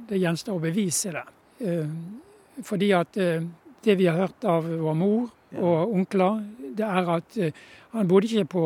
det 0.10 0.20
gjenstår 0.20 0.58
å 0.58 0.64
bevise 0.64 1.14
det. 1.16 1.26
Eh, 1.64 2.64
fordi 2.66 2.92
at 2.96 3.20
eh, 3.20 3.46
det 3.86 3.96
vi 4.00 4.10
har 4.10 4.20
hørt 4.20 4.48
av 4.48 4.68
vår 4.68 4.98
mor 4.98 5.30
og 5.56 5.94
onkler, 5.96 6.42
det 6.76 6.86
er 6.86 7.12
at 7.16 7.38
eh, 7.40 7.62
han 7.96 8.10
bodde 8.10 8.28
ikke 8.28 8.52
på 8.52 8.66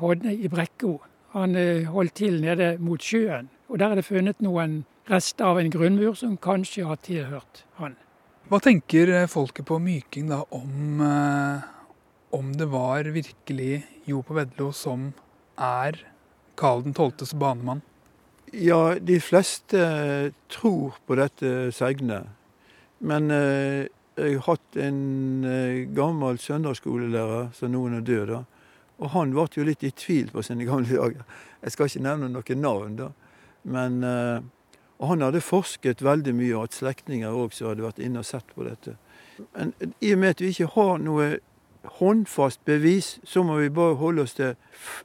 Hodne 0.00 0.34
i 0.34 0.48
Brekko. 0.50 0.96
Han 1.36 1.54
holdt 1.92 2.16
til 2.18 2.40
nede 2.42 2.76
mot 2.82 3.02
sjøen. 3.02 3.50
Og 3.68 3.78
der 3.78 3.92
er 3.92 4.00
det 4.00 4.06
funnet 4.06 4.40
noen 4.44 4.80
rester 5.10 5.46
av 5.46 5.60
en 5.60 5.70
grunnmur 5.70 6.16
som 6.18 6.36
kanskje 6.40 6.86
har 6.88 6.98
tilhørt 7.04 7.62
han. 7.80 7.94
Hva 8.50 8.60
tenker 8.62 9.12
folket 9.30 9.66
på 9.68 9.78
Myking 9.82 10.30
da 10.30 10.40
om, 10.54 11.02
om 12.34 12.52
det 12.58 12.68
var 12.70 13.10
virkelig 13.14 13.84
Jo 14.06 14.22
på 14.22 14.36
Vedlo 14.38 14.70
som 14.74 15.10
er 15.58 15.98
Karl 16.56 16.86
12.s 16.92 17.34
banemann? 17.34 17.82
Ja, 18.52 18.94
de 18.98 19.18
fleste 19.20 20.32
tror 20.48 20.96
på 21.06 21.16
dette 21.18 21.72
segnet. 21.74 22.28
Men 22.98 23.30
eh, 23.30 23.88
jeg 24.16 24.38
har 24.38 24.54
hatt 24.54 24.78
en 24.80 25.44
eh, 25.44 25.82
gammel 25.92 26.38
søndagsskolelærer 26.40 27.50
som 27.56 27.74
noen 27.74 27.98
er 27.98 28.06
død, 28.06 28.30
da. 28.30 28.38
Og 28.98 29.12
han 29.12 29.32
ble 29.34 29.46
jo 29.56 29.64
litt 29.66 29.84
i 29.84 29.92
tvil 29.92 30.30
på 30.32 30.42
sine 30.46 30.64
gamle 30.68 30.88
dager. 30.88 31.24
Jeg 31.62 31.74
skal 31.74 31.90
ikke 31.90 32.04
nevne 32.06 32.30
noen 32.32 32.62
navn, 32.62 32.94
da. 32.96 33.10
Men 33.66 33.98
eh, 34.06 34.38
Og 34.96 35.10
han 35.10 35.20
hadde 35.20 35.42
forsket 35.44 36.00
veldig 36.00 36.32
mye, 36.32 36.54
og 36.56 36.62
hatt 36.64 36.78
slektninger 36.78 37.28
òg 37.28 37.52
som 37.52 37.68
hadde 37.68 37.84
vært 37.84 37.98
inne 38.00 38.22
og 38.22 38.24
sett 38.24 38.48
på 38.56 38.64
dette. 38.64 38.94
Men 39.52 39.74
i 40.00 40.14
og 40.14 40.22
med 40.22 40.32
at 40.32 40.40
vi 40.40 40.54
ikke 40.54 40.70
har 40.72 40.96
noe 41.04 41.26
håndfast 41.98 42.62
bevis, 42.64 43.18
så 43.20 43.42
må 43.44 43.58
vi 43.60 43.68
bare 43.68 43.98
holde 44.00 44.24
oss 44.24 44.38
til 44.38 44.54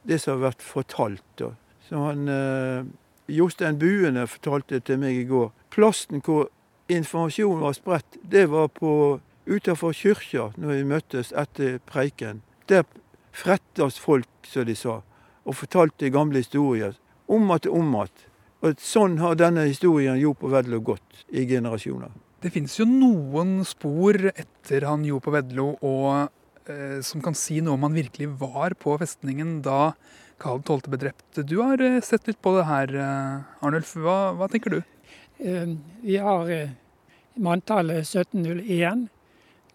det 0.08 0.22
som 0.24 0.38
har 0.38 0.52
vært 0.52 0.64
fortalt. 0.64 1.28
da. 1.36 1.52
Så 1.90 2.08
han... 2.08 2.28
Eh, 2.32 2.98
Jostein 3.32 3.80
Buene 3.80 4.28
fortalte 4.28 4.80
til 4.80 5.00
meg 5.00 5.16
i 5.16 5.28
går. 5.30 5.52
Plassen 5.72 6.22
hvor 6.26 6.50
informasjonen 6.92 7.64
var 7.64 7.76
spredt, 7.78 8.18
det 8.32 8.50
var 8.52 8.68
på 8.76 9.20
utenfor 9.48 9.96
kyrkja 9.96 10.50
når 10.58 10.74
vi 10.74 10.88
møttes 10.90 11.32
etter 11.38 11.80
preiken. 11.88 12.42
Der 12.70 12.84
frettas 13.32 14.00
folk, 14.00 14.30
som 14.48 14.68
de 14.68 14.76
sa, 14.76 15.00
og 15.46 15.58
fortalte 15.58 16.12
gamle 16.14 16.44
historier. 16.44 16.98
Om 17.32 17.52
at 17.56 17.68
og 17.70 17.80
om 17.80 17.96
at. 18.04 18.28
Og 18.62 18.82
sånn 18.84 19.18
har 19.22 19.38
denne 19.40 19.64
historien 19.66 20.20
Jo 20.22 20.36
på 20.38 20.52
Vedlo 20.52 20.82
gått 20.86 21.24
i 21.34 21.48
generasjoner. 21.50 22.12
Det 22.42 22.52
finnes 22.54 22.74
jo 22.78 22.86
noen 22.90 23.62
spor 23.66 24.18
etter 24.32 24.86
han 24.90 25.06
Jo 25.06 25.20
på 25.22 25.34
Vedlo 25.34 25.76
og, 25.78 26.30
eh, 26.70 27.00
som 27.06 27.22
kan 27.22 27.38
si 27.38 27.62
noe 27.62 27.78
om 27.78 27.88
han 27.88 27.98
virkelig 27.98 28.30
var 28.38 28.76
på 28.78 28.98
festningen 29.02 29.62
da 29.66 29.94
Karl 30.42 30.62
12. 30.66 30.90
ble 30.90 31.00
drept. 31.04 31.42
Du 31.46 31.60
har 31.62 31.82
eh, 31.82 32.02
sett 32.02 32.28
litt 32.30 32.42
på 32.42 32.56
det 32.58 32.68
her, 32.70 32.94
eh, 32.98 33.66
Arnulf. 33.66 33.94
Hva, 33.94 34.34
hva 34.38 34.50
tenker 34.50 34.78
du? 34.78 34.80
Eh, 35.38 35.76
vi 36.02 36.18
har 36.18 36.50
manntallet 37.38 38.06
1701. 38.06 39.08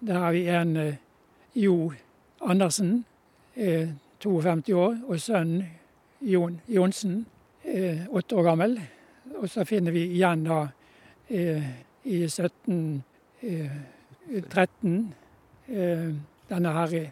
Der 0.06 0.22
har 0.22 0.34
vi 0.34 0.46
en 0.50 0.74
Jo 1.56 1.92
Andersen, 2.42 3.04
52 3.56 4.74
år, 4.74 4.96
og 5.08 5.20
sønnen 5.20 5.64
Jon 6.20 6.60
Johnsen, 6.68 7.26
8 8.10 8.36
år 8.36 8.42
gammel. 8.42 8.80
Og 9.36 9.48
så 9.48 9.64
finner 9.64 9.92
vi 9.92 10.06
igjen 10.12 10.44
da 10.46 10.66
i 11.28 12.24
1713 12.24 15.14
denne 16.48 16.72
her 16.78 17.10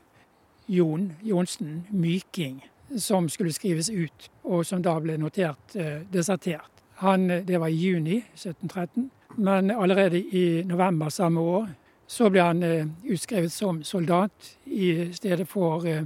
Jon 0.69 1.13
Johnsen 1.25 1.87
Myking 1.91 2.65
som 2.97 3.29
skulle 3.29 3.53
skrives 3.53 3.91
ut, 3.91 4.31
og 4.45 4.67
som 4.67 4.83
da 4.83 4.97
ble 5.01 5.17
notert 5.19 5.77
eh, 5.77 6.03
desertert. 6.13 6.71
Han, 7.03 7.31
eh, 7.31 7.45
det 7.47 7.61
var 7.61 7.69
i 7.69 7.79
juni 7.79 8.23
1713, 8.35 9.11
men 9.37 9.71
allerede 9.71 10.21
i 10.21 10.63
november 10.63 11.09
samme 11.09 11.41
år 11.41 11.69
så 12.07 12.31
ble 12.31 12.43
han 12.43 12.63
eh, 12.63 12.87
utskrevet 13.11 13.53
som 13.53 13.83
soldat 13.83 14.57
i 14.67 15.13
stedet 15.13 15.49
for 15.49 15.87
eh, 15.87 15.97
eh 15.97 16.05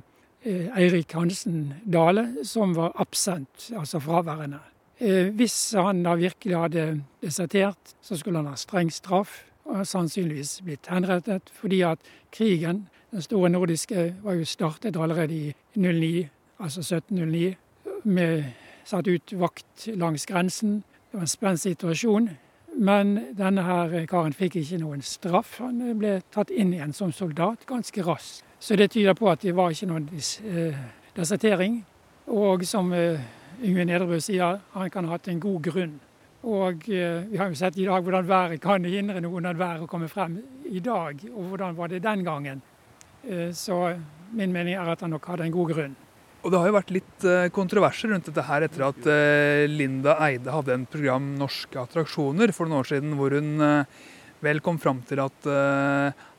Eirik 0.48 1.12
Hansen 1.12 1.74
Dale, 1.84 2.44
som 2.44 2.74
var 2.76 2.92
absent, 3.00 3.70
altså 3.76 4.00
fraværende. 4.00 4.60
Eh, 5.00 5.28
hvis 5.34 5.74
han 5.78 6.02
da 6.02 6.14
virkelig 6.18 6.56
hadde 6.56 6.86
desertert, 7.22 7.94
så 8.02 8.16
skulle 8.16 8.38
han 8.38 8.50
ha 8.50 8.56
streng 8.56 8.90
straff 8.92 9.44
og 9.68 9.86
sannsynligvis 9.86 10.60
blitt 10.64 10.88
henrettet, 10.90 11.50
fordi 11.52 11.82
at 11.86 11.98
krigen, 12.32 12.88
den 13.10 13.22
store 13.22 13.50
nordiske, 13.50 14.14
var 14.22 14.38
jo 14.38 14.44
startet 14.44 14.96
allerede 14.96 15.34
i 15.34 15.54
09 15.76 16.28
altså 16.58 16.80
1709, 16.80 17.54
med 18.04 18.44
satt 18.84 19.08
ut 19.08 19.32
vakt 19.36 19.88
langs 19.94 20.26
grensen. 20.26 20.82
Det 21.10 21.18
var 21.18 21.20
en 21.20 21.26
spent 21.26 21.60
situasjon. 21.60 22.30
Men 22.78 23.16
denne 23.34 23.64
her 23.66 23.94
karen 24.06 24.34
fikk 24.36 24.60
ikke 24.60 24.78
noen 24.78 25.00
straff. 25.02 25.56
Han 25.58 25.80
ble 25.98 26.20
tatt 26.30 26.52
inn 26.54 26.70
igjen 26.76 26.94
som 26.94 27.10
soldat 27.12 27.64
ganske 27.66 28.04
raskt. 28.06 28.44
Så 28.62 28.76
det 28.78 28.92
tyder 28.94 29.14
på 29.18 29.26
at 29.30 29.42
det 29.42 29.54
var 29.54 29.74
ikke 29.74 29.88
noen 29.90 30.06
eh, 30.14 30.78
desertering. 31.16 31.80
Og 32.34 32.62
som 32.66 32.92
eh, 32.94 33.18
Yngve 33.66 33.86
Nedrebø 33.86 34.20
sier, 34.22 34.60
han 34.74 34.90
kan 34.94 35.06
ha 35.06 35.16
hatt 35.16 35.26
en 35.30 35.42
god 35.42 35.62
grunn. 35.66 35.98
Og 36.46 36.86
eh, 36.90 37.26
vi 37.26 37.38
har 37.38 37.50
jo 37.50 37.58
sett 37.58 37.78
i 37.78 37.86
dag 37.86 38.02
hvordan 38.02 38.28
været 38.28 38.62
kan 38.62 38.86
hindre 38.86 39.22
noen 39.26 39.50
av 39.50 39.58
været 39.58 39.82
å 39.82 39.90
komme 39.90 40.10
frem 40.10 40.38
i 40.70 40.78
dag. 40.78 41.22
Og 41.34 41.50
hvordan 41.50 41.78
var 41.78 41.90
det 41.90 42.02
den 42.06 42.26
gangen. 42.26 42.62
Så 43.52 43.74
min 44.30 44.52
mening 44.54 44.76
er 44.78 44.88
at 44.88 45.00
han 45.02 45.10
nok 45.10 45.26
hadde 45.26 45.48
en 45.48 45.52
god 45.52 45.72
grunn. 45.74 45.96
Og 46.44 46.52
Det 46.52 46.60
har 46.60 46.68
jo 46.70 46.76
vært 46.76 46.92
litt 46.94 47.24
eh, 47.26 47.48
kontroverser 47.54 48.12
rundt 48.12 48.28
dette 48.28 48.44
her 48.46 48.64
etter 48.66 48.84
at 48.86 49.08
eh, 49.10 49.64
Linda 49.70 50.14
Eide 50.22 50.54
hadde 50.54 50.76
en 50.76 50.86
program 50.86 51.32
'Norske 51.38 51.80
attraksjoner' 51.80 52.54
for 52.54 52.70
noen 52.70 52.84
år 52.84 52.90
siden, 52.92 53.16
hvor 53.18 53.34
hun 53.34 53.58
eh, 53.64 54.06
vel 54.38 54.62
kom 54.62 54.78
fram 54.78 55.00
til 55.02 55.18
at 55.18 55.46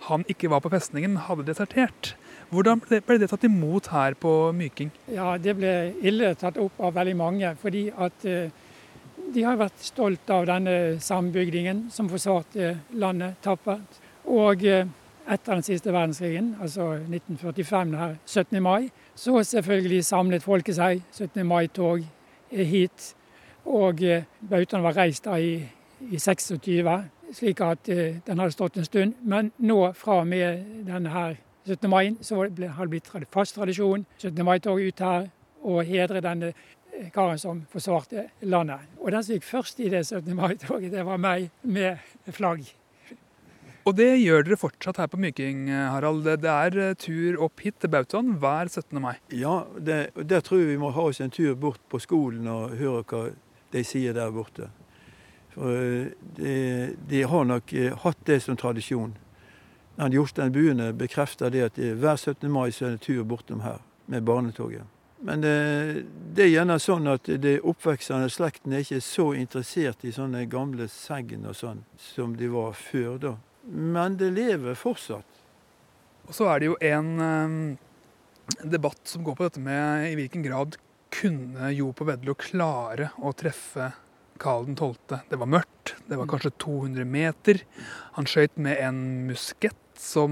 han 0.08 0.22
ikke 0.32 0.48
var 0.48 0.62
på 0.64 0.70
festningen, 0.72 1.18
hadde 1.26 1.44
desertert. 1.50 2.14
Hvordan 2.48 2.80
ble 2.80 3.18
det 3.20 3.28
tatt 3.28 3.44
imot 3.44 3.90
her 3.92 4.16
på 4.16 4.54
Myking? 4.56 4.88
Ja, 5.12 5.34
Det 5.36 5.58
ble 5.58 5.74
ille 6.00 6.30
tatt 6.40 6.56
opp 6.64 6.80
av 6.80 6.96
veldig 6.96 7.18
mange. 7.20 7.52
Fordi 7.60 7.90
at 7.92 8.24
de 8.24 9.44
har 9.44 9.60
vært 9.60 9.84
stolt 9.84 10.32
av 10.32 10.48
denne 10.48 10.96
sambygdingen 11.04 11.90
som 11.92 12.08
forsvarte 12.08 12.78
landet 12.96 13.36
tappert. 13.44 14.00
Og 14.24 14.64
etter 15.30 15.54
den 15.54 15.64
siste 15.64 15.94
verdenskrigen, 15.94 16.56
altså 16.62 16.92
1945, 17.06 17.96
her 17.98 18.16
17. 18.26 18.62
mai, 18.64 18.90
så 19.16 19.44
selvfølgelig 19.44 20.06
samlet 20.06 20.44
folket 20.44 20.76
seg. 20.76 21.04
17. 21.12 21.46
mai-tog 21.46 22.06
hit. 22.50 23.16
Og 23.66 24.04
eh, 24.04 24.24
bautaen 24.50 24.84
var 24.84 24.98
reist 24.98 25.26
da 25.26 25.38
i, 25.38 25.60
i 26.10 26.20
26, 26.20 27.04
slik 27.34 27.62
at 27.62 27.90
den 28.26 28.40
hadde 28.40 28.56
stått 28.56 28.78
en 28.78 28.88
stund. 28.88 29.14
Men 29.22 29.52
nå, 29.58 29.92
fra 29.94 30.22
og 30.24 30.28
med 30.28 30.66
denne 30.88 31.14
her 31.14 31.38
17. 31.70 31.90
mai 31.90 32.16
så 32.22 32.36
har 32.36 32.50
det 32.50 32.90
blitt 32.90 33.12
fast 33.32 33.56
tradisjon 33.56 34.06
17. 34.18 34.46
mai-tog 34.46 34.82
ut 34.82 35.00
her 35.00 35.28
og 35.62 35.84
hedre 35.86 36.22
denne 36.24 36.54
eh, 36.54 37.10
karen 37.14 37.40
som 37.40 37.64
forsvarte 37.72 38.30
landet. 38.42 38.88
Og 39.00 39.12
den 39.12 39.24
som 39.24 39.36
gikk 39.36 39.48
først 39.48 39.80
i 39.80 39.90
det 39.90 40.06
17. 40.06 40.36
mai-toget, 40.36 40.92
det 40.92 41.06
var 41.06 41.18
meg 41.22 41.50
med 41.64 41.98
flagg. 42.32 42.66
Og 43.90 43.96
det 43.98 44.20
gjør 44.22 44.44
dere 44.46 44.58
fortsatt 44.60 45.00
her 45.02 45.08
på 45.10 45.18
Myking, 45.18 45.64
Harald. 45.74 46.28
Det 46.44 46.50
er 46.52 46.76
eh, 46.78 46.98
tur 47.00 47.40
opp 47.42 47.64
hit 47.64 47.80
til 47.82 47.90
Bautaen 47.90 48.36
hver 48.38 48.70
17. 48.70 49.00
mai. 49.02 49.16
Ja, 49.34 49.64
det, 49.82 50.12
der 50.14 50.44
tror 50.46 50.62
jeg 50.62 50.76
vi 50.76 50.76
må 50.78 50.92
ha 50.94 51.08
oss 51.10 51.22
en 51.26 51.34
tur 51.34 51.56
bort 51.58 51.82
på 51.90 51.98
skolen 52.04 52.46
og 52.54 52.76
høre 52.78 53.02
hva 53.10 53.24
de 53.74 53.84
sier 53.88 54.14
der 54.14 54.30
borte. 54.36 54.70
For 55.56 55.74
eh, 55.74 56.14
de, 56.38 56.54
de 57.10 57.24
har 57.34 57.50
nok 57.50 57.74
hatt 58.04 58.22
det 58.30 58.44
som 58.46 58.60
tradisjon. 58.62 59.18
Han 59.98 60.14
Jostein 60.14 60.54
Buene 60.54 60.92
bekrefter 60.94 61.50
det 61.50 61.66
at 61.72 61.82
hver 61.82 62.16
17. 62.16 62.46
mai 62.46 62.70
så 62.70 62.92
er 62.92 62.96
det 63.00 63.04
tur 63.10 63.26
bortom 63.26 63.66
her 63.66 63.82
med 64.06 64.22
barnetoget. 64.22 64.86
Men 65.26 65.42
det, 65.42 65.58
det 66.38 66.46
er 66.46 66.54
gjerne 66.60 66.78
sånn 66.80 67.10
at 67.10 67.26
de 67.42 67.58
oppveksende 67.58 68.30
slekten 68.30 68.78
er 68.78 68.86
ikke 68.86 69.02
så 69.02 69.32
interessert 69.34 70.06
i 70.06 70.14
sånne 70.14 70.46
gamle 70.48 70.86
segn 70.94 71.50
og 71.50 71.58
sånn 71.58 71.88
som 71.98 72.38
de 72.38 72.54
var 72.54 72.78
før 72.78 73.18
da. 73.26 73.38
Men 73.70 74.18
det 74.18 74.32
lever 74.34 74.78
fortsatt. 74.78 75.40
Og 76.30 76.36
så 76.36 76.50
er 76.50 76.62
det 76.62 76.70
jo 76.70 76.78
en 76.86 77.10
um, 77.22 77.56
debatt 78.62 79.02
som 79.10 79.24
går 79.26 79.38
på 79.38 79.48
dette 79.48 79.64
med 79.64 80.10
i 80.12 80.16
hvilken 80.18 80.46
grad 80.46 80.78
kunne 81.10 81.72
Jo 81.74 81.90
på 81.98 82.06
Vedlo 82.06 82.36
klare 82.38 83.10
å 83.18 83.32
treffe 83.34 83.88
Karl 84.40 84.68
12. 84.76 85.18
Det 85.30 85.40
var 85.42 85.50
mørkt, 85.50 85.96
det 86.08 86.20
var 86.20 86.30
kanskje 86.30 86.54
200 86.62 87.08
meter. 87.10 87.64
Han 88.16 88.30
skøyt 88.30 88.62
med 88.62 88.78
en 88.80 89.02
muskett 89.28 89.76
som 90.00 90.32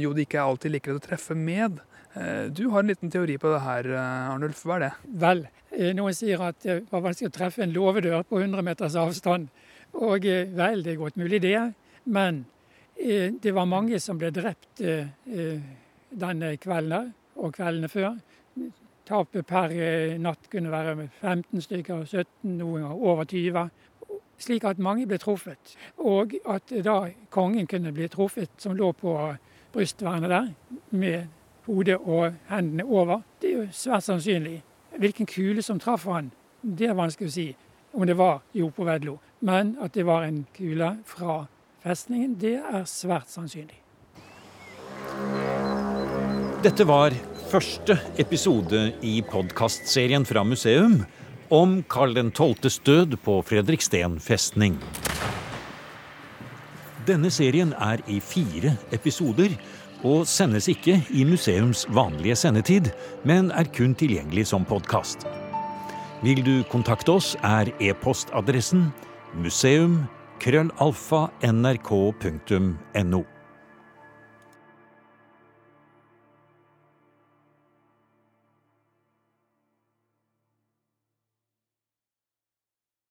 jo 0.00 0.14
det 0.16 0.28
ikke 0.28 0.38
er 0.40 0.46
alltid 0.52 0.72
like 0.72 0.88
lett 0.92 1.02
å 1.02 1.08
treffe 1.08 1.36
med. 1.36 1.82
Eh, 2.14 2.46
du 2.54 2.68
har 2.72 2.80
en 2.80 2.92
liten 2.92 3.12
teori 3.12 3.36
på 3.42 3.50
det 3.52 3.60
her, 3.66 3.90
eh, 3.90 4.30
Arnulf. 4.32 4.62
Hva 4.64 4.78
er 4.78 4.86
det? 4.86 4.92
Vel, 5.26 5.46
eh, 5.74 5.92
noen 5.92 6.14
sier 6.16 6.40
at 6.40 6.62
det 6.62 6.86
var 6.90 7.04
vanskelig 7.04 7.28
å 7.28 7.36
treffe 7.36 7.62
en 7.66 7.74
låvedør 7.74 8.24
på 8.24 8.40
100 8.40 8.62
meters 8.62 8.94
avstand. 8.94 9.50
Og 9.94 10.24
vel, 10.24 10.82
det 10.82 10.94
er 10.94 11.02
godt 11.02 11.20
mulig 11.20 11.42
det. 11.42 11.74
Men 12.06 12.46
det 12.96 13.54
var 13.54 13.66
mange 13.68 13.98
som 14.00 14.18
ble 14.18 14.30
drept 14.34 14.80
denne 16.14 16.52
kvelden 16.62 17.10
og 17.36 17.56
kveldene 17.56 17.90
før. 17.90 18.14
Tapet 19.04 19.44
per 19.46 19.72
natt 20.22 20.46
kunne 20.52 20.70
være 20.72 21.08
15 21.20 21.60
stykker, 21.66 22.04
17, 22.06 22.54
noen 22.56 22.86
over 22.86 23.26
20 23.28 23.66
slik 24.38 24.64
at 24.64 24.78
mange 24.78 25.06
ble 25.06 25.18
truffet. 25.18 25.74
Og 25.98 26.34
at 26.48 26.72
da 26.84 27.08
kongen 27.30 27.66
kunne 27.66 27.92
bli 27.92 28.08
truffet, 28.08 28.50
som 28.58 28.76
lå 28.76 28.92
på 28.92 29.14
brystvernet 29.72 30.30
der, 30.30 30.48
med 30.90 31.26
hodet 31.66 31.96
og 31.96 32.34
hendene 32.48 32.84
over, 32.84 33.20
det 33.42 33.50
er 33.50 33.56
jo 33.56 33.66
svært 33.72 34.04
sannsynlig. 34.04 34.62
Hvilken 34.98 35.26
kule 35.26 35.62
som 35.62 35.80
traff 35.80 36.04
han, 36.04 36.30
det 36.62 36.88
er 36.88 36.98
vanskelig 36.98 37.30
å 37.30 37.34
si. 37.34 37.48
Om 37.94 38.06
det 38.06 38.16
var 38.18 38.42
Jo 38.54 38.70
på 38.74 38.84
Vedlo. 38.84 39.18
Men 39.40 39.76
at 39.80 39.94
det 39.94 40.06
var 40.06 40.24
en 40.24 40.46
kule 40.56 40.96
fra 41.06 41.44
festningen, 41.84 42.32
det 42.40 42.56
er 42.58 42.86
svært 42.88 43.28
sannsynlig. 43.32 43.76
Dette 46.64 46.86
var 46.88 47.12
første 47.50 47.98
episode 48.18 48.86
i 49.04 49.18
podkastserien 49.28 50.24
fra 50.24 50.44
museum 50.48 51.02
om 51.52 51.82
Karl 51.92 52.16
12.s 52.16 52.80
død 52.86 53.18
på 53.24 53.36
Fredriksten 53.44 54.16
festning. 54.20 54.78
Denne 57.04 57.28
serien 57.28 57.74
er 57.76 58.00
i 58.08 58.16
fire 58.24 58.78
episoder 58.96 59.52
og 60.04 60.24
sendes 60.28 60.70
ikke 60.72 60.96
i 61.12 61.24
museums 61.28 61.84
vanlige 61.92 62.36
sendetid, 62.36 62.88
men 63.28 63.52
er 63.52 63.68
kun 63.76 63.92
tilgjengelig 63.96 64.48
som 64.52 64.64
podkast. 64.64 65.28
Vil 66.24 66.40
du 66.44 66.54
kontakte 66.72 67.12
oss, 67.12 67.34
er 67.44 67.68
e-postadressen 67.76 68.88
museum 69.36 70.06
krøllalfa 70.40 71.28
nrk.no. 71.42 73.33